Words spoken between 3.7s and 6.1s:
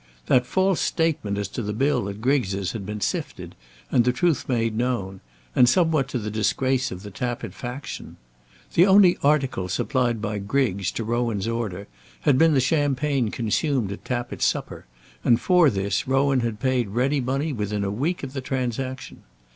and the truth made known, and somewhat